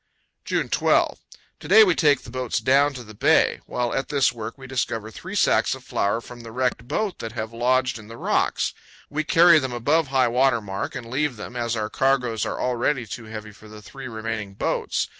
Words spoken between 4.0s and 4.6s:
this work